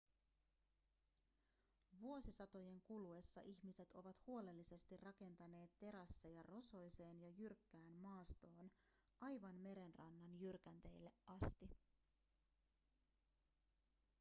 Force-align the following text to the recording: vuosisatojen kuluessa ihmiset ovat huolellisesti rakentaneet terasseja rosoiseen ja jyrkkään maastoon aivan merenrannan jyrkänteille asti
vuosisatojen 2.01 2.81
kuluessa 2.81 3.41
ihmiset 3.41 3.91
ovat 3.93 4.27
huolellisesti 4.27 4.97
rakentaneet 4.97 5.71
terasseja 5.79 6.43
rosoiseen 6.43 7.21
ja 7.21 7.29
jyrkkään 7.29 7.91
maastoon 7.93 8.71
aivan 9.21 9.55
merenrannan 9.55 10.39
jyrkänteille 10.39 11.11
asti 11.25 11.69